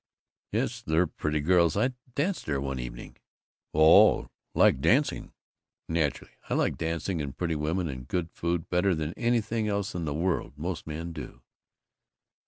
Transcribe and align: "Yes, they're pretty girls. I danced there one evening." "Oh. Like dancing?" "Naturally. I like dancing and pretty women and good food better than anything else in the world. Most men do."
"Yes, 0.51 0.81
they're 0.81 1.05
pretty 1.05 1.41
girls. 1.41 1.77
I 1.77 1.93
danced 2.15 2.47
there 2.47 2.59
one 2.59 2.79
evening." 2.79 3.17
"Oh. 3.71 4.29
Like 4.55 4.81
dancing?" 4.81 5.31
"Naturally. 5.87 6.33
I 6.49 6.55
like 6.55 6.75
dancing 6.75 7.21
and 7.21 7.37
pretty 7.37 7.55
women 7.55 7.87
and 7.87 8.07
good 8.07 8.31
food 8.31 8.67
better 8.67 8.95
than 8.95 9.13
anything 9.13 9.67
else 9.67 9.93
in 9.93 10.05
the 10.05 10.13
world. 10.15 10.53
Most 10.57 10.87
men 10.87 11.13
do." 11.13 11.43